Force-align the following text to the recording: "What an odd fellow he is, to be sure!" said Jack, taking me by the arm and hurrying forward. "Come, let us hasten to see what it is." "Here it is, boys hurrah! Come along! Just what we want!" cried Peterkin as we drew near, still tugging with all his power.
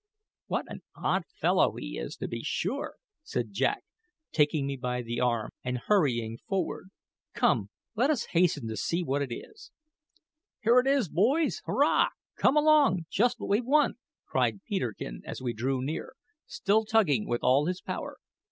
"What 0.47 0.65
an 0.67 0.81
odd 0.95 1.25
fellow 1.27 1.75
he 1.75 1.99
is, 1.99 2.15
to 2.15 2.27
be 2.27 2.41
sure!" 2.43 2.95
said 3.21 3.51
Jack, 3.53 3.83
taking 4.31 4.65
me 4.65 4.75
by 4.75 5.03
the 5.03 5.19
arm 5.19 5.51
and 5.63 5.77
hurrying 5.77 6.39
forward. 6.47 6.89
"Come, 7.35 7.69
let 7.95 8.09
us 8.09 8.25
hasten 8.33 8.67
to 8.69 8.75
see 8.77 9.03
what 9.03 9.21
it 9.21 9.31
is." 9.31 9.69
"Here 10.61 10.79
it 10.79 10.87
is, 10.87 11.07
boys 11.07 11.61
hurrah! 11.65 12.07
Come 12.35 12.57
along! 12.57 13.05
Just 13.11 13.39
what 13.39 13.49
we 13.51 13.61
want!" 13.61 13.97
cried 14.25 14.63
Peterkin 14.67 15.21
as 15.23 15.39
we 15.39 15.53
drew 15.53 15.83
near, 15.83 16.15
still 16.47 16.83
tugging 16.83 17.27
with 17.27 17.43
all 17.43 17.67
his 17.67 17.79
power. 17.79 18.17